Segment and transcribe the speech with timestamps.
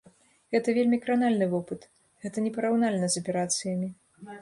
[0.55, 1.87] Гэта вельмі кранальны вопыт,
[2.25, 3.97] гэта непараўнальна з аперацыямі.